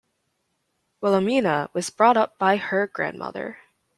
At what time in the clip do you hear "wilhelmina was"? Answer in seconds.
1.03-1.91